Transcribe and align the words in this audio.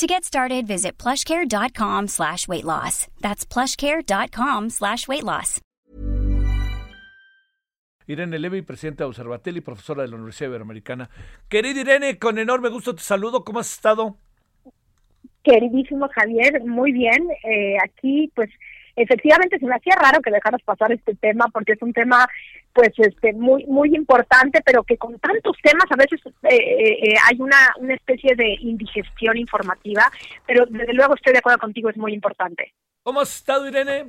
To 0.00 0.06
get 0.06 0.24
started, 0.24 0.66
visit 0.66 0.96
plushcare.com 0.96 2.08
slash 2.08 2.48
weight 2.48 2.64
loss. 2.64 3.06
That's 3.20 3.44
plushcare.com 3.44 4.70
slash 4.70 5.06
weight 5.06 5.24
loss. 5.24 5.60
Irene 8.06 8.38
Levy, 8.38 8.62
presidenta 8.62 9.04
de 9.04 9.08
Observatel 9.08 9.58
y 9.58 9.60
profesora 9.60 10.00
de 10.00 10.08
la 10.08 10.16
Universidad 10.16 10.48
Iberoamericana. 10.48 11.10
Querida 11.50 11.82
Irene, 11.82 12.18
con 12.18 12.38
enorme 12.38 12.70
gusto 12.70 12.94
te 12.94 13.02
saludo. 13.02 13.44
¿Cómo 13.44 13.60
has 13.60 13.70
estado? 13.74 14.16
Queridísimo 15.42 16.08
Javier, 16.08 16.64
muy 16.64 16.92
bien. 16.92 17.28
Eh, 17.44 17.76
aquí, 17.84 18.32
pues, 18.34 18.48
efectivamente 19.02 19.58
se 19.58 19.66
me 19.66 19.74
hacía 19.74 19.94
raro 19.96 20.20
que 20.20 20.30
dejaras 20.30 20.62
pasar 20.62 20.92
este 20.92 21.14
tema 21.14 21.46
porque 21.52 21.72
es 21.72 21.82
un 21.82 21.92
tema 21.92 22.28
pues 22.72 22.90
este 22.96 23.32
muy 23.32 23.64
muy 23.66 23.94
importante 23.94 24.60
pero 24.64 24.82
que 24.84 24.96
con 24.96 25.18
tantos 25.18 25.56
temas 25.62 25.86
a 25.90 25.96
veces 25.96 26.20
eh, 26.42 26.56
eh, 26.56 27.14
hay 27.28 27.40
una 27.40 27.74
una 27.78 27.94
especie 27.94 28.34
de 28.36 28.56
indigestión 28.60 29.36
informativa 29.36 30.10
pero 30.46 30.66
desde 30.66 30.94
luego 30.94 31.14
estoy 31.14 31.32
de 31.32 31.38
acuerdo 31.38 31.58
contigo 31.58 31.90
es 31.90 31.96
muy 31.96 32.12
importante 32.14 32.72
¿Cómo 33.02 33.20
has 33.20 33.34
estado 33.34 33.66
Irene? 33.66 34.06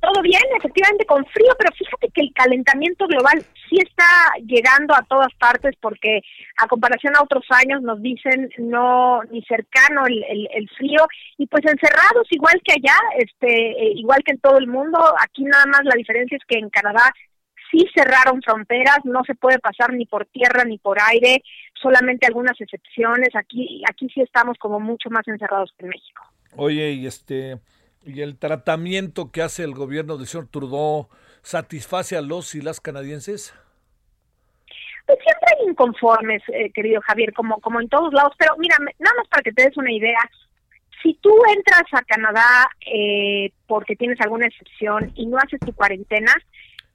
Todo 0.00 0.20
bien, 0.22 0.42
efectivamente 0.58 1.06
con 1.06 1.24
frío, 1.26 1.52
pero 1.58 1.72
fíjate 1.74 2.08
que 2.10 2.22
el 2.22 2.32
calentamiento 2.34 3.06
global 3.06 3.44
sí 3.68 3.76
está 3.78 4.04
llegando 4.44 4.94
a 4.94 5.02
todas 5.02 5.32
partes 5.34 5.74
porque 5.80 6.20
a 6.56 6.66
comparación 6.66 7.14
a 7.16 7.22
otros 7.22 7.44
años 7.50 7.82
nos 7.82 8.02
dicen 8.02 8.50
no 8.58 9.22
ni 9.30 9.42
cercano 9.42 10.06
el, 10.06 10.24
el, 10.52 10.68
frío 10.70 11.06
y 11.38 11.46
pues 11.46 11.64
encerrados 11.64 12.26
igual 12.30 12.60
que 12.64 12.72
allá, 12.72 12.96
este 13.18 13.48
eh, 13.48 13.92
igual 13.94 14.22
que 14.24 14.32
en 14.32 14.40
todo 14.40 14.58
el 14.58 14.66
mundo, 14.66 14.98
aquí 15.20 15.44
nada 15.44 15.66
más 15.66 15.82
la 15.84 15.94
diferencia 15.94 16.36
es 16.36 16.44
que 16.46 16.58
en 16.58 16.70
Canadá 16.70 17.12
sí 17.70 17.86
cerraron 17.94 18.42
fronteras, 18.42 18.98
no 19.04 19.22
se 19.24 19.34
puede 19.34 19.58
pasar 19.58 19.92
ni 19.92 20.06
por 20.06 20.26
tierra 20.26 20.64
ni 20.64 20.78
por 20.78 20.98
aire, 21.00 21.42
solamente 21.80 22.26
algunas 22.26 22.60
excepciones, 22.60 23.28
aquí 23.34 23.82
aquí 23.88 24.08
sí 24.12 24.20
estamos 24.20 24.58
como 24.58 24.80
mucho 24.80 25.10
más 25.10 25.26
encerrados 25.26 25.72
que 25.78 25.86
en 25.86 25.90
México. 25.90 26.22
Oye, 26.56 26.90
y 26.92 27.06
este 27.06 27.58
y 28.04 28.20
el 28.22 28.36
tratamiento 28.38 29.30
que 29.30 29.42
hace 29.42 29.64
el 29.64 29.74
gobierno 29.74 30.16
del 30.16 30.26
señor 30.26 30.48
Trudeau 30.48 31.08
satisface 31.42 32.16
a 32.16 32.22
los 32.22 32.54
y 32.54 32.60
las 32.60 32.80
canadienses? 32.80 33.54
Pues 35.06 35.18
siempre 35.24 35.48
hay 35.58 35.68
inconformes, 35.68 36.42
eh, 36.48 36.70
querido 36.72 37.00
Javier, 37.02 37.32
como, 37.32 37.60
como 37.60 37.80
en 37.80 37.88
todos 37.88 38.12
lados, 38.12 38.32
pero 38.38 38.54
mira, 38.58 38.76
nada 38.78 39.16
más 39.16 39.28
para 39.28 39.42
que 39.42 39.52
te 39.52 39.64
des 39.64 39.76
una 39.76 39.92
idea, 39.92 40.18
si 41.02 41.14
tú 41.14 41.34
entras 41.54 41.84
a 41.92 42.02
Canadá 42.02 42.70
eh, 42.86 43.52
porque 43.66 43.96
tienes 43.96 44.20
alguna 44.20 44.46
excepción 44.46 45.10
y 45.16 45.26
no 45.26 45.38
haces 45.38 45.58
tu 45.60 45.74
cuarentena, 45.74 46.32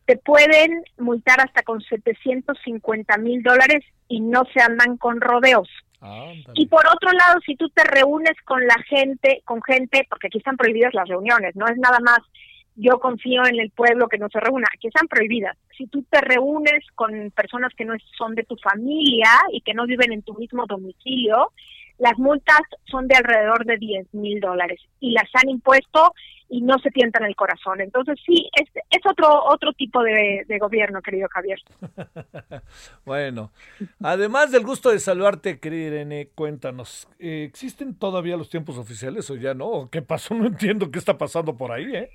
te 0.05 0.15
pueden 0.17 0.85
multar 0.97 1.41
hasta 1.41 1.63
con 1.63 1.81
750 1.81 3.17
mil 3.17 3.43
dólares 3.43 3.83
y 4.07 4.21
no 4.21 4.43
se 4.53 4.61
andan 4.61 4.95
con 4.95 5.19
rodeos 5.19 5.67
y 6.53 6.67
por 6.67 6.85
otro 6.87 7.11
lado, 7.11 7.39
si 7.45 7.55
tú 7.55 7.69
te 7.69 7.83
reúnes 7.83 8.33
con 8.45 8.65
la 8.65 8.77
gente, 8.87 9.41
con 9.45 9.61
gente, 9.63 10.05
porque 10.09 10.27
aquí 10.27 10.37
están 10.37 10.57
prohibidas 10.57 10.93
las 10.93 11.07
reuniones, 11.07 11.55
no 11.55 11.67
es 11.67 11.77
nada 11.77 11.99
más 11.99 12.19
yo 12.77 12.99
confío 12.99 13.43
en 13.45 13.59
el 13.59 13.71
pueblo 13.71 14.07
que 14.07 14.19
no 14.19 14.29
se 14.29 14.39
reúna, 14.39 14.67
aquí 14.73 14.87
están 14.87 15.07
prohibidas. 15.07 15.57
Si 15.75 15.87
tú 15.87 16.03
te 16.09 16.21
reúnes 16.21 16.85
con 16.93 17.31
personas 17.31 17.73
que 17.75 17.85
no 17.85 17.95
son 18.15 18.35
de 18.35 18.43
tu 18.43 18.55
familia 18.57 19.31
y 19.51 19.61
que 19.61 19.73
no 19.73 19.87
viven 19.87 20.13
en 20.13 20.21
tu 20.21 20.35
mismo 20.35 20.65
domicilio, 20.67 21.51
las 21.97 22.17
multas 22.19 22.61
son 22.85 23.07
de 23.07 23.15
alrededor 23.15 23.65
de 23.65 23.77
10 23.77 24.13
mil 24.13 24.39
dólares 24.39 24.79
y 24.99 25.11
las 25.11 25.27
han 25.33 25.49
impuesto 25.49 26.13
y 26.49 26.61
no 26.61 26.77
se 26.79 26.91
tientan 26.91 27.25
el 27.25 27.35
corazón. 27.35 27.81
Entonces 27.81 28.19
sí, 28.25 28.49
es, 28.59 28.69
es 28.89 29.05
otro, 29.09 29.43
otro 29.45 29.73
tipo 29.73 30.01
de, 30.03 30.45
gobierno, 30.59 31.01
querido 31.01 31.27
Javier. 31.29 31.59
bueno, 33.05 33.51
además 34.01 34.51
del 34.51 34.63
gusto 34.63 34.89
de 34.89 34.99
saludarte, 34.99 35.59
querida 35.59 35.87
Irene, 35.87 36.29
cuéntanos, 36.33 37.07
eh, 37.19 37.45
¿existen 37.47 37.95
todavía 37.95 38.37
los 38.37 38.49
tiempos 38.49 38.77
oficiales 38.77 39.29
o 39.29 39.35
ya 39.35 39.53
no? 39.53 39.89
¿Qué 39.91 40.01
pasó? 40.01 40.33
No 40.37 40.45
entiendo 40.45 40.91
qué 40.91 40.99
está 40.99 41.17
pasando 41.17 41.57
por 41.57 41.71
ahí, 41.71 41.95
¿eh? 41.95 42.11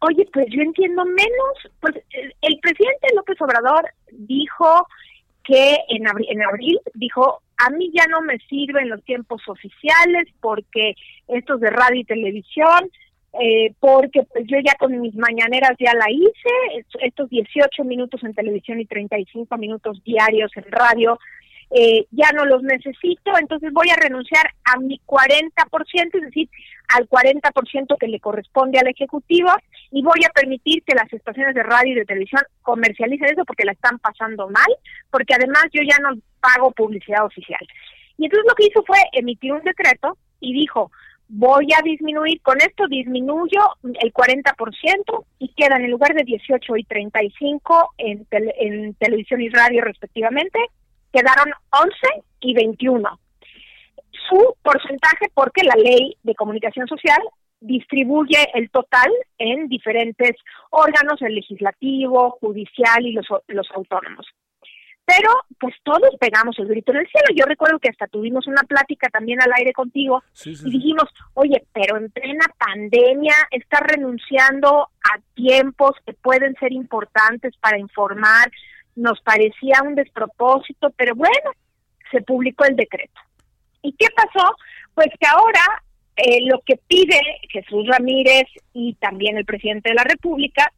Oye, 0.00 0.28
pues 0.32 0.46
yo 0.50 0.62
entiendo 0.62 1.04
menos, 1.04 1.72
pues 1.80 1.94
el 2.42 2.58
presidente 2.60 3.08
López 3.14 3.40
Obrador 3.40 3.88
dijo 4.10 4.86
que 5.44 5.76
en 5.88 6.08
abril, 6.08 6.26
en 6.30 6.42
abril 6.42 6.80
dijo, 6.94 7.40
a 7.58 7.70
mí 7.70 7.90
ya 7.92 8.06
no 8.06 8.20
me 8.20 8.38
sirven 8.48 8.88
los 8.88 9.02
tiempos 9.04 9.42
oficiales 9.48 10.28
porque 10.40 10.94
estos 11.26 11.60
de 11.60 11.70
radio 11.70 12.00
y 12.00 12.04
televisión, 12.04 12.90
eh, 13.40 13.74
porque 13.80 14.22
pues 14.32 14.46
yo 14.46 14.58
ya 14.64 14.74
con 14.78 15.00
mis 15.00 15.14
mañaneras 15.16 15.72
ya 15.78 15.92
la 15.94 16.10
hice, 16.10 16.84
estos 17.00 17.28
18 17.28 17.84
minutos 17.84 18.22
en 18.24 18.34
televisión 18.34 18.80
y 18.80 18.86
35 18.86 19.56
minutos 19.58 20.02
diarios 20.04 20.50
en 20.56 20.64
radio, 20.70 21.18
eh, 21.70 22.06
ya 22.12 22.30
no 22.34 22.46
los 22.46 22.62
necesito, 22.62 23.36
entonces 23.38 23.70
voy 23.72 23.90
a 23.90 24.00
renunciar 24.00 24.46
a 24.64 24.78
mi 24.78 25.00
40%, 25.04 26.14
es 26.14 26.22
decir, 26.22 26.48
al 26.88 27.06
40% 27.06 27.98
que 27.98 28.08
le 28.08 28.20
corresponde 28.20 28.78
al 28.78 28.88
Ejecutivo 28.88 29.50
y 29.90 30.02
voy 30.02 30.20
a 30.24 30.32
permitir 30.32 30.82
que 30.84 30.94
las 30.94 31.12
estaciones 31.12 31.54
de 31.54 31.62
radio 31.62 31.92
y 31.92 31.96
de 31.96 32.06
televisión 32.06 32.40
comercialicen 32.62 33.34
eso 33.34 33.44
porque 33.44 33.66
la 33.66 33.72
están 33.72 33.98
pasando 33.98 34.48
mal, 34.48 34.74
porque 35.10 35.34
además 35.34 35.64
yo 35.72 35.82
ya 35.82 35.98
no 36.00 36.18
pago 36.40 36.70
publicidad 36.72 37.24
oficial. 37.24 37.60
Y 38.16 38.24
entonces 38.24 38.46
lo 38.48 38.54
que 38.54 38.66
hizo 38.66 38.82
fue 38.84 38.98
emitir 39.12 39.52
un 39.52 39.62
decreto 39.62 40.16
y 40.40 40.52
dijo, 40.52 40.90
voy 41.28 41.68
a 41.78 41.82
disminuir, 41.82 42.40
con 42.42 42.58
esto 42.58 42.86
disminuyo 42.88 43.60
el 43.82 44.12
40% 44.12 45.24
y 45.38 45.48
quedan 45.54 45.84
en 45.84 45.90
lugar 45.90 46.14
de 46.14 46.24
18 46.24 46.76
y 46.76 46.84
35 46.84 47.94
en, 47.98 48.26
en 48.30 48.94
televisión 48.94 49.40
y 49.42 49.48
radio 49.50 49.82
respectivamente, 49.82 50.58
quedaron 51.12 51.52
11 51.70 51.92
y 52.40 52.54
21. 52.54 53.20
Su 54.28 54.56
porcentaje 54.62 55.30
porque 55.34 55.62
la 55.62 55.74
ley 55.74 56.16
de 56.22 56.34
comunicación 56.34 56.86
social 56.86 57.20
distribuye 57.60 58.38
el 58.54 58.70
total 58.70 59.10
en 59.38 59.68
diferentes 59.68 60.32
órganos, 60.70 61.20
el 61.22 61.34
legislativo, 61.34 62.38
judicial 62.40 63.04
y 63.04 63.12
los, 63.12 63.26
los 63.48 63.68
autónomos. 63.74 64.26
Pero 65.08 65.30
pues 65.58 65.74
todos 65.84 66.14
pegamos 66.20 66.58
el 66.58 66.68
grito 66.68 66.92
en 66.92 66.98
el 66.98 67.08
cielo. 67.08 67.28
Yo 67.34 67.46
recuerdo 67.46 67.78
que 67.78 67.88
hasta 67.88 68.06
tuvimos 68.08 68.46
una 68.46 68.62
plática 68.64 69.08
también 69.08 69.40
al 69.40 69.50
aire 69.56 69.72
contigo 69.72 70.22
y 70.44 70.70
dijimos, 70.70 71.04
oye, 71.32 71.64
pero 71.72 71.96
en 71.96 72.10
plena 72.10 72.44
pandemia 72.58 73.34
está 73.50 73.80
renunciando 73.80 74.90
a 75.02 75.18
tiempos 75.32 75.92
que 76.04 76.12
pueden 76.12 76.54
ser 76.60 76.72
importantes 76.72 77.56
para 77.56 77.78
informar, 77.78 78.50
nos 78.96 79.18
parecía 79.22 79.82
un 79.82 79.94
despropósito, 79.94 80.90
pero 80.90 81.14
bueno, 81.14 81.52
se 82.10 82.20
publicó 82.20 82.66
el 82.66 82.76
decreto. 82.76 83.18
¿Y 83.80 83.92
qué 83.92 84.08
pasó? 84.14 84.56
Pues 84.94 85.08
que 85.18 85.26
ahora 85.26 85.82
eh, 86.16 86.40
lo 86.42 86.60
que 86.66 86.78
pide 86.86 87.18
Jesús 87.48 87.86
Ramírez 87.86 88.44
y 88.74 88.92
también 88.96 89.38
el 89.38 89.46
presidente 89.46 89.88
de 89.88 89.94
la 89.94 90.04
República 90.04 90.70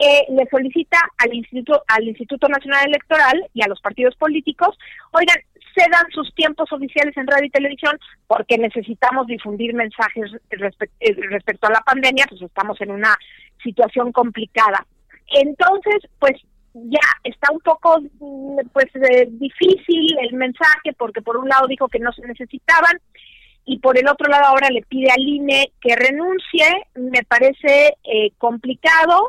eh, 0.00 0.24
le 0.30 0.48
solicita 0.50 0.98
al 1.18 1.34
Instituto, 1.34 1.82
al 1.86 2.04
Instituto 2.04 2.48
Nacional 2.48 2.86
Electoral 2.86 3.46
y 3.52 3.62
a 3.62 3.68
los 3.68 3.80
partidos 3.80 4.16
políticos, 4.16 4.76
oigan, 5.12 5.36
cedan 5.74 6.10
sus 6.12 6.34
tiempos 6.34 6.72
oficiales 6.72 7.16
en 7.16 7.26
radio 7.26 7.44
y 7.44 7.50
televisión 7.50 7.98
porque 8.26 8.56
necesitamos 8.56 9.26
difundir 9.26 9.74
mensajes 9.74 10.32
eh, 10.50 11.12
respecto 11.30 11.66
a 11.66 11.72
la 11.72 11.80
pandemia, 11.80 12.24
pues 12.28 12.40
estamos 12.42 12.80
en 12.80 12.92
una 12.92 13.14
situación 13.62 14.10
complicada. 14.10 14.86
Entonces, 15.28 16.08
pues 16.18 16.40
ya 16.72 17.00
está 17.24 17.52
un 17.52 17.60
poco 17.60 18.00
mm, 18.00 18.58
pues 18.72 18.86
eh, 18.94 19.28
difícil 19.28 20.16
el 20.22 20.32
mensaje 20.34 20.94
porque 20.96 21.20
por 21.20 21.36
un 21.36 21.48
lado 21.48 21.66
dijo 21.66 21.88
que 21.88 21.98
no 21.98 22.12
se 22.12 22.26
necesitaban 22.26 22.98
y 23.66 23.78
por 23.80 23.98
el 23.98 24.08
otro 24.08 24.28
lado 24.30 24.46
ahora 24.46 24.68
le 24.70 24.82
pide 24.82 25.10
al 25.10 25.20
INE 25.20 25.72
que 25.80 25.94
renuncie, 25.94 26.66
me 26.94 27.22
parece 27.24 27.96
eh, 28.04 28.30
complicado 28.38 29.28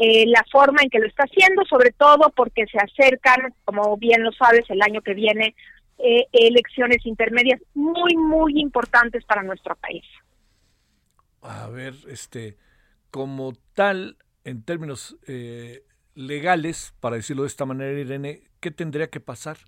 eh, 0.00 0.26
la 0.26 0.44
forma 0.50 0.82
en 0.82 0.90
que 0.90 0.98
lo 0.98 1.06
está 1.06 1.24
haciendo, 1.24 1.64
sobre 1.64 1.92
todo 1.92 2.32
porque 2.34 2.66
se 2.66 2.78
acercan, 2.78 3.54
como 3.64 3.96
bien 3.96 4.22
lo 4.22 4.32
sabes, 4.32 4.68
el 4.68 4.82
año 4.82 5.00
que 5.02 5.14
viene 5.14 5.54
elecciones 6.32 7.06
intermedias 7.06 7.60
muy, 7.72 8.16
muy 8.16 8.60
importantes 8.60 9.24
para 9.24 9.44
nuestro 9.44 9.76
país. 9.76 10.04
A 11.40 11.68
ver, 11.68 11.94
este, 12.08 12.58
como 13.10 13.52
tal, 13.74 14.18
en 14.42 14.64
términos 14.64 15.16
legales, 16.14 16.94
para 17.00 17.16
decirlo 17.16 17.42
de 17.42 17.48
esta 17.48 17.64
manera, 17.64 17.98
Irene, 17.98 18.42
¿qué 18.60 18.70
tendría 18.70 19.08
que 19.08 19.20
pasar? 19.20 19.58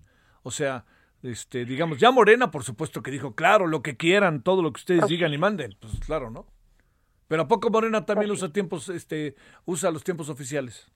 O 0.43 0.51
sea, 0.51 0.85
este, 1.23 1.65
digamos, 1.65 1.99
ya 1.99 2.11
Morena, 2.11 2.51
por 2.51 2.63
supuesto 2.63 3.01
que 3.01 3.11
dijo, 3.11 3.35
claro, 3.35 3.67
lo 3.67 3.81
que 3.81 3.97
quieran, 3.97 4.43
todo 4.43 4.61
lo 4.61 4.71
que 4.71 4.79
ustedes 4.79 5.07
digan 5.07 5.33
y 5.33 5.37
manden, 5.37 5.75
pues 5.79 5.99
claro, 5.99 6.29
¿no? 6.29 6.45
Pero 7.27 7.41
¿a 7.43 7.47
poco 7.47 7.69
Morena 7.69 8.05
también 8.05 8.31
usa 8.31 8.51
tiempos, 8.51 8.89
este, 8.89 9.35
usa 9.65 9.91
los 9.91 10.03
tiempos 10.03 10.29
oficiales? 10.29 10.89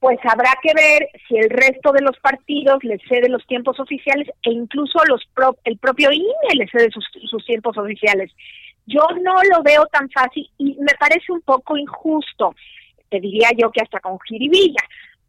Pues 0.00 0.18
habrá 0.24 0.52
que 0.62 0.72
ver 0.74 1.08
si 1.26 1.36
el 1.36 1.48
resto 1.50 1.92
de 1.92 2.02
los 2.02 2.18
partidos 2.18 2.82
les 2.82 3.00
cede 3.08 3.28
los 3.28 3.46
tiempos 3.46 3.78
oficiales 3.80 4.28
e 4.42 4.50
incluso 4.50 4.98
los 5.08 5.22
el 5.64 5.78
propio 5.78 6.12
INE 6.12 6.54
le 6.54 6.68
cede 6.68 6.90
sus, 6.90 7.06
sus 7.30 7.44
tiempos 7.46 7.78
oficiales. 7.78 8.30
Yo 8.86 9.02
no 9.22 9.34
lo 9.50 9.62
veo 9.62 9.86
tan 9.86 10.08
fácil 10.10 10.48
y 10.58 10.76
me 10.78 10.94
parece 10.98 11.32
un 11.32 11.40
poco 11.40 11.76
injusto, 11.76 12.54
te 13.08 13.20
diría 13.20 13.48
yo 13.56 13.70
que 13.70 13.82
hasta 13.82 14.00
con 14.00 14.18
jiribilla, 14.20 14.82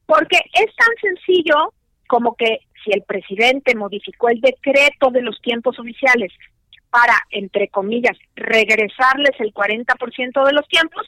porque 0.05 0.37
es 0.53 0.75
tan 0.75 0.95
sencillo 1.01 1.73
como 2.07 2.35
que 2.35 2.59
si 2.83 2.91
el 2.91 3.03
presidente 3.03 3.75
modificó 3.75 4.29
el 4.29 4.41
decreto 4.41 5.09
de 5.11 5.21
los 5.21 5.39
tiempos 5.41 5.79
oficiales 5.79 6.31
para, 6.89 7.15
entre 7.31 7.67
comillas, 7.69 8.17
regresarles 8.35 9.31
el 9.39 9.53
40% 9.53 10.45
de 10.45 10.53
los 10.53 10.67
tiempos, 10.67 11.07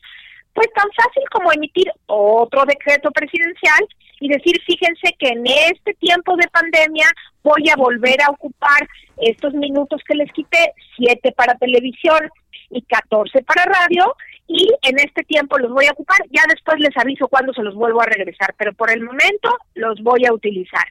pues 0.53 0.67
tan 0.73 0.89
fácil 0.95 1.23
como 1.31 1.51
emitir 1.51 1.91
otro 2.07 2.65
decreto 2.65 3.11
presidencial 3.11 3.87
y 4.19 4.29
decir, 4.29 4.59
fíjense 4.65 5.15
que 5.17 5.29
en 5.29 5.45
este 5.45 5.93
tiempo 5.95 6.35
de 6.35 6.47
pandemia 6.49 7.07
voy 7.43 7.69
a 7.69 7.75
volver 7.75 8.21
a 8.21 8.31
ocupar 8.31 8.87
estos 9.17 9.53
minutos 9.53 10.01
que 10.07 10.15
les 10.15 10.31
quité, 10.31 10.73
siete 10.97 11.31
para 11.31 11.55
televisión 11.55 12.29
y 12.69 12.81
14 12.81 13.41
para 13.43 13.65
radio, 13.65 14.15
y 14.47 14.67
en 14.81 14.99
este 14.99 15.23
tiempo 15.23 15.57
los 15.59 15.71
voy 15.71 15.85
a 15.85 15.91
ocupar, 15.91 16.17
ya 16.31 16.41
después 16.49 16.79
les 16.79 16.95
aviso 16.97 17.27
cuándo 17.27 17.53
se 17.53 17.61
los 17.61 17.75
vuelvo 17.75 18.01
a 18.01 18.05
regresar, 18.05 18.55
pero 18.57 18.73
por 18.73 18.91
el 18.91 19.01
momento 19.01 19.55
los 19.75 20.01
voy 20.01 20.25
a 20.25 20.33
utilizar. 20.33 20.85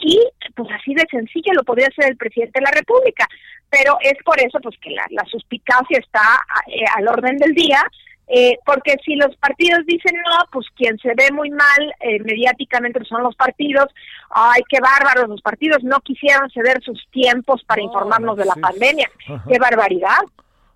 Y 0.00 0.20
pues 0.54 0.68
así 0.72 0.94
de 0.94 1.06
sencillo 1.10 1.52
lo 1.54 1.64
podría 1.64 1.88
hacer 1.88 2.10
el 2.10 2.16
presidente 2.16 2.60
de 2.60 2.64
la 2.64 2.70
República, 2.70 3.26
pero 3.70 3.98
es 4.00 4.14
por 4.24 4.40
eso 4.40 4.58
pues 4.62 4.76
que 4.80 4.90
la, 4.90 5.06
la 5.10 5.24
suspicacia 5.24 5.98
está 5.98 6.22
eh, 6.66 6.84
al 6.96 7.08
orden 7.08 7.36
del 7.36 7.54
día, 7.54 7.82
eh, 8.28 8.58
porque 8.66 8.96
si 9.04 9.14
los 9.16 9.34
partidos 9.36 9.86
dicen 9.86 10.14
no, 10.16 10.44
pues 10.52 10.66
quien 10.76 10.98
se 10.98 11.14
ve 11.14 11.30
muy 11.32 11.50
mal 11.50 11.94
eh, 12.00 12.20
mediáticamente 12.22 13.02
son 13.04 13.22
los 13.22 13.34
partidos. 13.34 13.86
Ay, 14.30 14.62
qué 14.68 14.78
bárbaros, 14.80 15.28
los 15.28 15.42
partidos 15.42 15.82
no 15.82 16.00
quisieron 16.00 16.50
ceder 16.50 16.82
sus 16.82 17.02
tiempos 17.10 17.64
para 17.64 17.82
informarnos 17.82 18.36
de 18.36 18.44
la 18.44 18.54
pandemia. 18.54 19.10
Qué 19.26 19.58
barbaridad. 19.58 20.20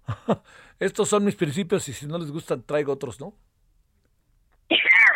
Estos 0.80 1.08
son 1.08 1.24
mis 1.24 1.36
principios 1.36 1.86
y 1.88 1.92
si 1.92 2.06
no 2.06 2.18
les 2.18 2.30
gustan 2.30 2.62
traigo 2.62 2.92
otros, 2.92 3.20
¿no? 3.20 3.34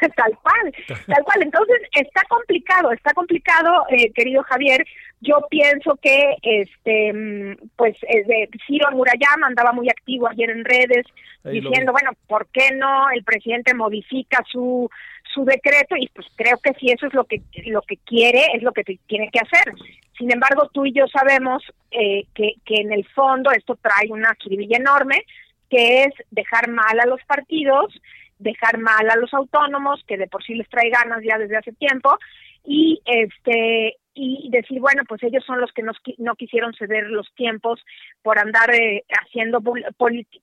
tal 0.16 0.36
cual, 0.42 0.74
tal 1.06 1.24
cual. 1.24 1.42
Entonces 1.42 1.76
está 1.92 2.22
complicado, 2.28 2.92
está 2.92 3.12
complicado, 3.12 3.84
eh, 3.90 4.12
querido 4.12 4.42
Javier. 4.44 4.84
Yo 5.20 5.46
pienso 5.50 5.98
que, 6.02 6.36
este, 6.42 7.12
mm, 7.12 7.68
pues, 7.76 7.96
eh, 8.04 8.48
Ciro 8.66 8.90
Murayama 8.92 9.46
andaba 9.46 9.72
muy 9.72 9.88
activo 9.88 10.28
ayer 10.28 10.50
en 10.50 10.64
redes 10.64 11.06
diciendo, 11.44 11.92
bueno, 11.92 12.10
¿por 12.26 12.48
qué 12.48 12.70
no 12.74 13.08
el 13.10 13.22
presidente 13.22 13.72
modifica 13.74 14.42
su 14.50 14.90
su 15.34 15.44
decreto? 15.44 15.96
Y 15.96 16.08
pues 16.08 16.26
creo 16.34 16.58
que 16.58 16.72
si 16.74 16.90
eso 16.90 17.06
es 17.06 17.14
lo 17.14 17.24
que 17.24 17.42
lo 17.66 17.82
que 17.82 17.98
quiere, 17.98 18.42
es 18.54 18.62
lo 18.62 18.72
que 18.72 18.84
tiene 19.06 19.30
que 19.30 19.40
hacer. 19.40 19.74
Sin 20.18 20.32
embargo, 20.32 20.70
tú 20.72 20.86
y 20.86 20.92
yo 20.92 21.06
sabemos 21.08 21.62
eh, 21.90 22.24
que, 22.34 22.54
que 22.64 22.76
en 22.80 22.92
el 22.92 23.06
fondo 23.08 23.50
esto 23.50 23.76
trae 23.76 24.10
una 24.10 24.34
quiribilla 24.34 24.78
enorme, 24.78 25.24
que 25.68 26.04
es 26.04 26.14
dejar 26.30 26.68
mal 26.68 26.98
a 27.00 27.06
los 27.06 27.22
partidos, 27.24 28.00
dejar 28.38 28.78
mal 28.78 29.08
a 29.10 29.16
los 29.16 29.32
autónomos, 29.34 30.02
que 30.06 30.16
de 30.16 30.26
por 30.26 30.42
sí 30.44 30.54
les 30.54 30.68
trae 30.68 30.90
ganas 30.90 31.22
ya 31.22 31.38
desde 31.38 31.56
hace 31.56 31.72
tiempo, 31.72 32.18
y 32.64 33.00
este 33.04 33.96
y 34.18 34.48
decir, 34.50 34.80
bueno, 34.80 35.02
pues 35.06 35.22
ellos 35.22 35.44
son 35.44 35.60
los 35.60 35.70
que 35.72 35.82
no 35.82 36.34
quisieron 36.36 36.72
ceder 36.72 37.08
los 37.10 37.30
tiempos 37.34 37.84
por 38.22 38.38
andar 38.38 38.74
eh, 38.74 39.04
haciendo 39.10 39.60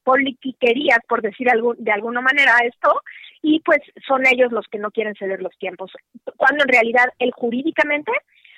politiquerías, 0.03 0.99
por 1.07 1.23
decir 1.23 1.47
de 1.79 1.91
alguna 1.91 2.21
manera 2.21 2.59
esto, 2.63 3.01
y 3.41 3.61
pues 3.61 3.79
son 4.07 4.27
ellos 4.27 4.51
los 4.51 4.67
que 4.67 4.77
no 4.77 4.91
quieren 4.91 5.15
ceder 5.15 5.41
los 5.41 5.57
tiempos. 5.57 5.91
Cuando 6.37 6.63
en 6.63 6.69
realidad 6.69 7.05
él 7.17 7.31
jurídicamente 7.31 8.11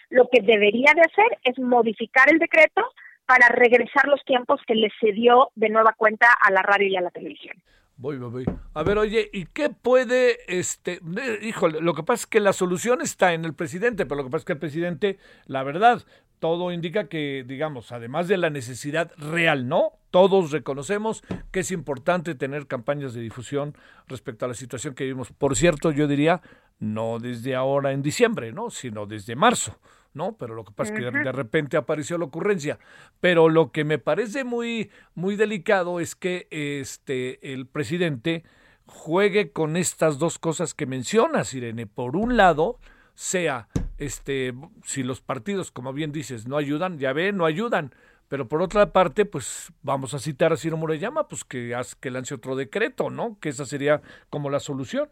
lo 0.09 0.27
que 0.29 0.41
debería 0.41 0.91
de 0.93 1.01
hacer 1.01 1.39
es 1.45 1.57
modificar 1.59 2.29
el 2.29 2.37
decreto 2.37 2.83
para 3.25 3.47
regresar 3.47 4.07
los 4.07 4.23
tiempos 4.25 4.59
que 4.67 4.75
le 4.75 4.91
cedió 4.99 5.49
de 5.55 5.69
nueva 5.69 5.93
cuenta 5.93 6.27
a 6.41 6.51
la 6.51 6.61
radio 6.61 6.87
y 6.87 6.97
a 6.97 7.01
la 7.01 7.09
televisión. 7.11 7.55
Voy, 7.97 8.17
voy, 8.17 8.29
voy. 8.29 8.45
A 8.73 8.83
ver, 8.83 8.97
oye, 8.97 9.29
¿y 9.31 9.45
qué 9.45 9.69
puede, 9.69 10.37
este, 10.47 10.99
híjole, 11.41 11.79
lo 11.79 11.93
que 11.93 12.03
pasa 12.03 12.23
es 12.23 12.27
que 12.27 12.41
la 12.41 12.51
solución 12.51 13.01
está 13.01 13.33
en 13.33 13.45
el 13.45 13.53
presidente, 13.53 14.05
pero 14.05 14.17
lo 14.17 14.25
que 14.25 14.31
pasa 14.31 14.41
es 14.41 14.45
que 14.45 14.53
el 14.53 14.59
presidente, 14.59 15.17
la 15.45 15.63
verdad, 15.63 16.03
todo 16.39 16.73
indica 16.73 17.07
que, 17.07 17.45
digamos, 17.47 17.93
además 17.93 18.27
de 18.27 18.37
la 18.37 18.49
necesidad 18.49 19.13
real, 19.17 19.69
¿no? 19.69 19.93
Todos 20.11 20.51
reconocemos 20.51 21.23
que 21.51 21.61
es 21.61 21.71
importante 21.71 22.35
tener 22.35 22.67
campañas 22.67 23.13
de 23.13 23.21
difusión 23.21 23.75
respecto 24.07 24.43
a 24.43 24.49
la 24.49 24.53
situación 24.55 24.93
que 24.93 25.05
vivimos. 25.05 25.31
Por 25.31 25.55
cierto, 25.55 25.91
yo 25.91 26.07
diría, 26.07 26.41
no 26.79 27.19
desde 27.19 27.55
ahora 27.55 27.93
en 27.93 28.01
diciembre, 28.01 28.51
¿no? 28.51 28.69
Sino 28.71 29.05
desde 29.05 29.35
marzo. 29.37 29.79
¿No? 30.15 30.37
Pero 30.37 30.55
lo 30.55 30.63
que 30.63 30.71
pasa 30.71 30.93
es 30.93 30.99
que 30.99 31.11
de 31.11 31.31
repente 31.31 31.77
apareció 31.77 32.17
la 32.17 32.25
ocurrencia. 32.25 32.79
Pero 33.19 33.49
lo 33.49 33.71
que 33.71 33.83
me 33.83 33.99
parece 33.99 34.43
muy, 34.43 34.89
muy 35.13 35.35
delicado 35.35 35.99
es 35.99 36.15
que 36.15 36.47
este, 36.49 37.53
el 37.53 37.67
presidente 37.67 38.43
juegue 38.87 39.51
con 39.51 39.77
estas 39.77 40.17
dos 40.17 40.39
cosas 40.39 40.73
que 40.73 40.85
mencionas, 40.85 41.53
Irene. 41.53 41.85
Por 41.85 42.15
un 42.15 42.37
lado, 42.37 42.79
sea, 43.13 43.67
este, 43.97 44.53
si 44.83 45.03
los 45.03 45.21
partidos, 45.21 45.71
como 45.71 45.93
bien 45.93 46.11
dices, 46.11 46.47
no 46.47 46.57
ayudan, 46.57 46.97
ya 46.97 47.13
ve, 47.13 47.31
no 47.31 47.45
ayudan. 47.45 47.93
Pero 48.27 48.47
por 48.47 48.61
otra 48.61 48.91
parte, 48.91 49.25
pues 49.25 49.71
vamos 49.83 50.13
a 50.13 50.19
citar 50.19 50.51
a 50.51 50.57
Ciro 50.57 50.77
Morellama, 50.77 51.27
pues 51.27 51.43
que, 51.43 51.77
que 51.99 52.09
lance 52.09 52.33
otro 52.33 52.55
decreto, 52.55 53.09
¿no? 53.09 53.37
Que 53.39 53.49
esa 53.49 53.65
sería 53.65 54.01
como 54.29 54.49
la 54.49 54.59
solución. 54.59 55.09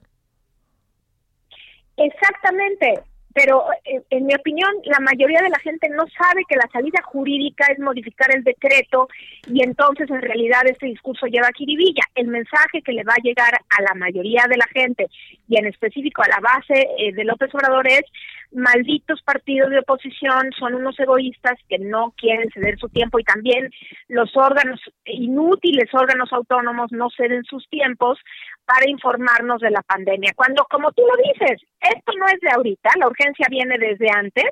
Exactamente 1.96 3.04
pero 3.34 3.66
eh, 3.84 4.02
en 4.10 4.26
mi 4.26 4.36
opinión 4.36 4.72
la 4.86 5.00
mayoría 5.00 5.42
de 5.42 5.50
la 5.50 5.60
gente 5.60 5.90
no 5.90 6.06
sabe 6.18 6.44
que 6.48 6.56
la 6.56 6.70
salida 6.72 7.02
jurídica 7.04 7.66
es 7.72 7.80
modificar 7.80 8.34
el 8.36 8.44
decreto 8.44 9.08
y 9.48 9.64
entonces 9.64 10.10
en 10.10 10.22
realidad 10.22 10.62
este 10.66 10.86
discurso 10.86 11.26
lleva 11.26 11.48
a 11.48 11.52
Kiribilla. 11.52 12.04
El 12.16 12.28
mensaje 12.28 12.82
que 12.82 12.94
le 12.94 13.04
va 13.04 13.14
a 13.14 13.24
llegar 13.24 13.54
a 13.54 13.82
la 13.82 13.94
mayoría 13.96 14.46
de 14.48 14.58
la 14.58 14.68
gente 14.68 15.08
y 15.48 15.58
en 15.58 15.66
específico 15.66 16.22
a 16.22 16.28
la 16.28 16.40
base 16.40 16.88
eh, 16.98 17.14
de 17.14 17.24
López 17.24 17.54
Obrador 17.54 17.88
es 17.88 18.04
malditos 18.52 19.22
partidos 19.24 19.70
de 19.72 19.80
oposición 19.80 20.52
son 20.58 20.76
unos 20.76 21.00
egoístas 21.00 21.58
que 21.68 21.80
no 21.80 22.14
quieren 22.18 22.50
ceder 22.52 22.78
su 22.78 22.90
tiempo 22.90 23.20
y 23.20 23.24
también 23.24 23.70
los 24.08 24.36
órganos 24.36 24.80
inútiles 25.06 25.94
órganos 25.94 26.32
autónomos 26.32 26.92
no 26.92 27.10
ceden 27.16 27.44
sus 27.44 27.68
tiempos 27.70 28.20
para 28.66 28.90
informarnos 28.90 29.62
de 29.62 29.72
la 29.72 29.82
pandemia. 29.82 30.34
Cuando, 30.36 30.66
como 30.70 30.92
tú 30.92 31.04
lo 31.04 31.16
dices, 31.24 31.62
esto 31.80 32.14
no 32.18 32.28
es 32.28 32.40
de 32.42 32.52
ahorita, 32.52 32.90
la 33.00 33.08
urgencia 33.08 33.48
viene 33.50 33.78
desde 33.78 34.10
antes. 34.10 34.50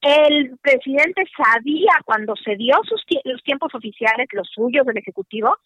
El 0.00 0.56
presidente 0.62 1.24
sabía 1.36 1.92
cuando 2.04 2.36
se 2.36 2.54
dio 2.56 2.76
sus 2.84 3.02
los 3.24 3.42
tiempos 3.42 3.74
oficiales, 3.74 4.28
los 4.32 4.48
suyos 4.48 4.86
del 4.86 4.98
Ejecutivo, 4.98 5.56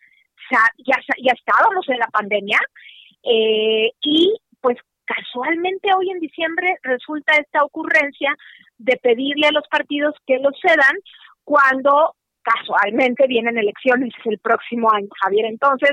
ya, 0.79 1.33
estábamos 1.33 1.89
en 1.89 1.99
la 1.99 2.07
pandemia 2.07 2.59
eh, 3.23 3.91
y 4.01 4.35
pues 4.61 4.79
casualmente 5.15 5.91
hoy 5.97 6.11
en 6.11 6.21
diciembre 6.21 6.77
resulta 6.83 7.35
esta 7.37 7.65
ocurrencia 7.65 8.35
de 8.79 8.97
pedirle 9.03 9.47
a 9.49 9.53
los 9.53 9.67
partidos 9.69 10.15
que 10.27 10.39
los 10.39 10.55
cedan 10.61 10.97
cuando 11.45 12.15
casualmente 12.43 13.27
vienen 13.29 13.57
elecciones 13.57 14.13
el 14.25 14.39
próximo 14.39 14.93
año, 14.93 15.09
Javier. 15.23 15.47
Entonces, 15.47 15.93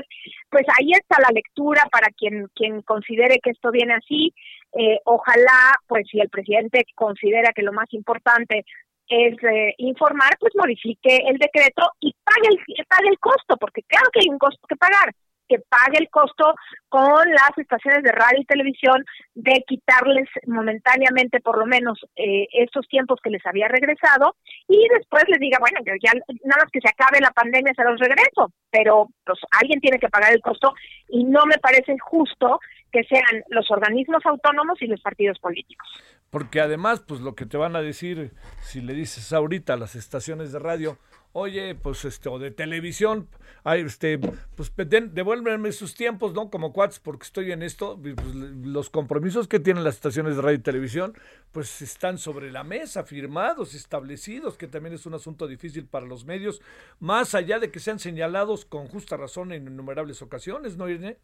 pues 0.50 0.64
ahí 0.78 0.92
está 0.92 1.20
la 1.20 1.30
lectura 1.32 1.82
para 1.92 2.08
quien 2.08 2.48
quien 2.54 2.82
considere 2.82 3.38
que 3.42 3.50
esto 3.50 3.70
viene 3.70 3.94
así. 3.94 4.34
Eh, 4.72 4.98
ojalá, 5.04 5.76
pues 5.86 6.06
si 6.10 6.20
el 6.20 6.28
presidente 6.28 6.84
considera 6.94 7.52
que 7.52 7.62
lo 7.62 7.72
más 7.72 7.92
importante 7.92 8.64
es 9.08 9.34
eh, 9.42 9.74
informar, 9.78 10.36
pues 10.38 10.52
modifique 10.56 11.16
el 11.26 11.36
decreto 11.38 11.82
y 12.00 12.14
pague 12.24 12.48
el, 12.48 12.86
pague 12.86 13.08
el 13.08 13.18
costo, 13.18 13.56
porque 13.56 13.82
claro 13.82 14.08
que 14.12 14.20
hay 14.20 14.28
un 14.28 14.38
costo 14.38 14.66
que 14.68 14.76
pagar 14.76 15.12
que 15.50 15.58
pague 15.58 15.98
el 15.98 16.08
costo 16.10 16.54
con 16.88 17.28
las 17.28 17.50
estaciones 17.56 18.04
de 18.04 18.12
radio 18.12 18.40
y 18.40 18.44
televisión 18.44 19.04
de 19.34 19.64
quitarles 19.66 20.28
momentáneamente 20.46 21.40
por 21.40 21.58
lo 21.58 21.66
menos 21.66 21.98
eh, 22.14 22.46
estos 22.52 22.86
tiempos 22.86 23.18
que 23.20 23.30
les 23.30 23.44
había 23.44 23.66
regresado 23.66 24.36
y 24.68 24.86
después 24.88 25.24
les 25.26 25.40
diga, 25.40 25.58
bueno, 25.58 25.80
ya 25.84 26.12
nada 26.44 26.62
más 26.62 26.70
que 26.72 26.80
se 26.80 26.88
acabe 26.88 27.20
la 27.20 27.32
pandemia 27.32 27.74
se 27.74 27.82
los 27.82 27.98
regreso, 27.98 28.52
pero 28.70 29.08
pues 29.26 29.40
alguien 29.60 29.80
tiene 29.80 29.98
que 29.98 30.08
pagar 30.08 30.32
el 30.32 30.40
costo 30.40 30.72
y 31.08 31.24
no 31.24 31.44
me 31.46 31.58
parece 31.58 31.98
justo 31.98 32.60
que 32.92 33.02
sean 33.04 33.42
los 33.48 33.68
organismos 33.72 34.24
autónomos 34.24 34.80
y 34.82 34.86
los 34.86 35.00
partidos 35.00 35.38
políticos. 35.40 35.88
Porque 36.30 36.60
además, 36.60 37.00
pues 37.00 37.20
lo 37.20 37.34
que 37.34 37.44
te 37.44 37.56
van 37.56 37.74
a 37.76 37.82
decir, 37.82 38.32
si 38.62 38.80
le 38.80 38.94
dices 38.94 39.32
ahorita 39.32 39.74
a 39.74 39.76
las 39.76 39.96
estaciones 39.96 40.52
de 40.52 40.60
radio, 40.60 40.96
oye, 41.32 41.74
pues 41.74 42.04
este, 42.04 42.28
o 42.28 42.38
de 42.38 42.50
televisión, 42.50 43.28
ay, 43.64 43.82
este, 43.82 44.18
pues 44.18 44.72
devuélveme 44.76 45.72
sus 45.72 45.94
tiempos, 45.94 46.32
¿no? 46.32 46.50
Como 46.50 46.72
cuates, 46.72 46.98
porque 46.98 47.24
estoy 47.24 47.52
en 47.52 47.62
esto, 47.62 47.98
pues, 48.00 48.34
los 48.34 48.90
compromisos 48.90 49.48
que 49.48 49.60
tienen 49.60 49.84
las 49.84 49.96
estaciones 49.96 50.36
de 50.36 50.42
radio 50.42 50.58
y 50.58 50.62
televisión, 50.62 51.14
pues 51.52 51.82
están 51.82 52.18
sobre 52.18 52.50
la 52.50 52.64
mesa, 52.64 53.04
firmados, 53.04 53.74
establecidos, 53.74 54.56
que 54.56 54.66
también 54.68 54.94
es 54.94 55.06
un 55.06 55.14
asunto 55.14 55.46
difícil 55.46 55.86
para 55.86 56.06
los 56.06 56.24
medios, 56.24 56.60
más 56.98 57.34
allá 57.34 57.58
de 57.58 57.70
que 57.70 57.80
sean 57.80 57.98
señalados 57.98 58.64
con 58.64 58.88
justa 58.88 59.16
razón 59.16 59.52
en 59.52 59.66
innumerables 59.66 60.22
ocasiones, 60.22 60.76
¿no, 60.76 60.88
Irene? 60.88 61.18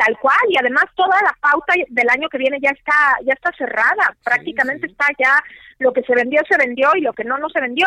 Tal 0.00 0.18
cual 0.18 0.38
y 0.48 0.56
además 0.58 0.84
toda 0.94 1.20
la 1.22 1.36
pauta 1.40 1.74
del 1.88 2.08
año 2.08 2.28
que 2.28 2.38
viene 2.38 2.58
ya 2.60 2.70
está 2.70 3.18
ya 3.24 3.34
está 3.34 3.50
cerrada. 3.56 4.16
Prácticamente 4.24 4.86
está 4.86 5.06
ya 5.18 5.34
lo 5.78 5.92
que 5.92 6.02
se 6.02 6.14
vendió 6.14 6.40
se 6.48 6.56
vendió 6.56 6.90
y 6.96 7.02
lo 7.02 7.12
que 7.12 7.24
no 7.24 7.36
no 7.38 7.48
se 7.50 7.60
vendió. 7.60 7.86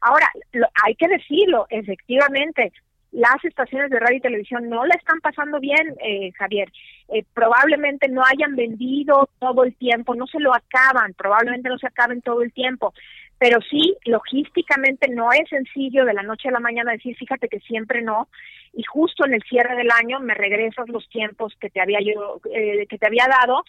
Ahora 0.00 0.28
hay 0.84 0.94
que 0.96 1.08
decirlo 1.08 1.66
efectivamente 1.70 2.72
las 3.12 3.44
estaciones 3.44 3.90
de 3.90 4.00
radio 4.00 4.16
y 4.16 4.20
televisión 4.20 4.70
no 4.70 4.86
la 4.86 4.94
están 4.94 5.20
pasando 5.20 5.60
bien, 5.60 5.94
eh, 6.02 6.32
Javier. 6.32 6.72
Eh, 7.08 7.24
probablemente 7.34 8.08
no 8.08 8.22
hayan 8.24 8.56
vendido 8.56 9.28
todo 9.38 9.64
el 9.64 9.74
tiempo, 9.76 10.14
no 10.14 10.26
se 10.26 10.40
lo 10.40 10.54
acaban, 10.54 11.12
probablemente 11.12 11.68
no 11.68 11.76
se 11.76 11.86
acaben 11.86 12.22
todo 12.22 12.40
el 12.42 12.54
tiempo, 12.54 12.94
pero 13.38 13.58
sí, 13.70 13.96
logísticamente 14.06 15.08
no 15.10 15.30
es 15.32 15.46
sencillo 15.50 16.06
de 16.06 16.14
la 16.14 16.22
noche 16.22 16.48
a 16.48 16.52
la 16.52 16.60
mañana 16.60 16.92
decir, 16.92 17.14
fíjate 17.16 17.48
que 17.48 17.60
siempre 17.60 18.00
no, 18.00 18.28
y 18.72 18.82
justo 18.84 19.26
en 19.26 19.34
el 19.34 19.42
cierre 19.42 19.76
del 19.76 19.90
año 19.90 20.20
me 20.20 20.34
regresas 20.34 20.88
los 20.88 21.08
tiempos 21.08 21.54
que 21.60 21.70
te 21.70 21.80
había 21.80 21.98
yo, 22.00 22.40
eh, 22.52 22.86
que 22.88 22.98
te 22.98 23.06
había 23.06 23.26
dado, 23.28 23.64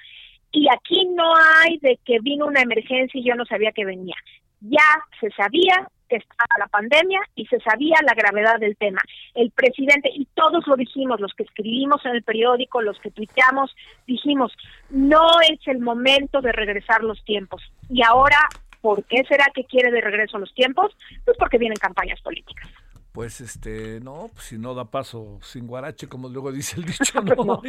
y 0.51 0.67
aquí 0.69 1.05
no 1.05 1.33
hay 1.35 1.77
de 1.79 1.99
que 2.05 2.19
vino 2.19 2.45
una 2.45 2.61
emergencia 2.61 3.19
y 3.19 3.23
yo 3.23 3.35
no 3.35 3.45
sabía 3.45 3.71
que 3.71 3.85
venía. 3.85 4.15
Ya 4.61 4.85
se 5.19 5.29
sabía, 5.31 5.89
que 6.07 6.17
estaba 6.17 6.59
la 6.59 6.67
pandemia 6.67 7.19
y 7.35 7.45
se 7.47 7.59
sabía 7.59 7.97
la 8.05 8.13
gravedad 8.13 8.59
del 8.59 8.77
tema. 8.77 9.01
El 9.33 9.51
presidente, 9.51 10.09
y 10.13 10.25
todos 10.35 10.65
lo 10.67 10.75
dijimos, 10.75 11.19
los 11.19 11.33
que 11.33 11.43
escribimos 11.43 12.05
en 12.05 12.11
el 12.11 12.23
periódico, 12.23 12.81
los 12.81 12.99
que 12.99 13.11
tuiteamos, 13.11 13.75
dijimos, 14.05 14.53
no 14.89 15.27
es 15.41 15.59
el 15.67 15.79
momento 15.79 16.41
de 16.41 16.51
regresar 16.51 17.03
los 17.03 17.23
tiempos. 17.25 17.63
Y 17.89 18.03
ahora, 18.03 18.37
¿por 18.79 19.03
qué 19.05 19.23
será 19.27 19.45
que 19.53 19.65
quiere 19.65 19.91
de 19.91 20.01
regreso 20.01 20.37
los 20.37 20.53
tiempos? 20.53 20.95
Pues 21.25 21.35
porque 21.37 21.57
vienen 21.57 21.77
campañas 21.77 22.21
políticas 22.21 22.69
pues 23.13 23.41
este, 23.41 23.99
no, 24.01 24.31
pues 24.33 24.47
si 24.47 24.57
no 24.57 24.73
da 24.73 24.85
paso 24.85 25.39
sin 25.43 25.67
guarache, 25.67 26.07
como 26.07 26.27
luego 26.29 26.51
dice 26.51 26.77
el 26.79 26.85
dicho, 26.85 27.21
¿no? 27.21 27.61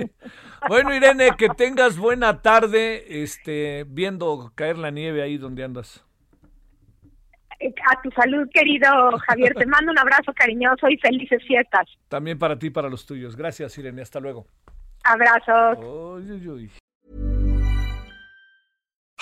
bueno, 0.68 0.94
Irene, 0.94 1.36
que 1.36 1.50
tengas 1.50 1.98
buena 1.98 2.40
tarde, 2.40 3.22
este, 3.22 3.84
viendo 3.86 4.52
caer 4.54 4.78
la 4.78 4.90
nieve 4.90 5.22
ahí 5.22 5.36
donde 5.36 5.62
andas. 5.62 6.02
A 7.60 8.02
tu 8.02 8.10
salud, 8.10 8.48
querido 8.52 8.88
Javier. 9.26 9.54
Te 9.54 9.64
mando 9.66 9.92
un 9.92 9.98
abrazo 9.98 10.32
cariñoso 10.34 10.88
y 10.88 10.98
felices 10.98 11.42
fiestas. 11.46 11.88
También 12.08 12.38
para 12.38 12.58
ti 12.58 12.66
y 12.66 12.70
para 12.70 12.90
los 12.90 13.06
tuyos. 13.06 13.36
Gracias, 13.36 13.78
Irene. 13.78 14.02
Hasta 14.02 14.20
luego. 14.20 14.46
Abrazos. 15.04 15.78